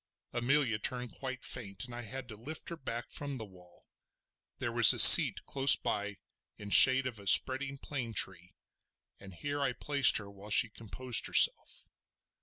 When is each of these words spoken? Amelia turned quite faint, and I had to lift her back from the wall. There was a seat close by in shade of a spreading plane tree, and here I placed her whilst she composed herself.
Amelia 0.33 0.79
turned 0.79 1.13
quite 1.13 1.43
faint, 1.43 1.85
and 1.85 1.93
I 1.93 2.01
had 2.01 2.27
to 2.29 2.35
lift 2.35 2.69
her 2.69 2.75
back 2.75 3.11
from 3.11 3.37
the 3.37 3.45
wall. 3.45 3.85
There 4.57 4.71
was 4.71 4.91
a 4.93 4.97
seat 4.97 5.43
close 5.43 5.75
by 5.75 6.15
in 6.57 6.71
shade 6.71 7.05
of 7.05 7.19
a 7.19 7.27
spreading 7.27 7.77
plane 7.77 8.15
tree, 8.15 8.55
and 9.19 9.31
here 9.31 9.59
I 9.59 9.73
placed 9.73 10.17
her 10.17 10.31
whilst 10.31 10.57
she 10.57 10.69
composed 10.71 11.27
herself. 11.27 11.87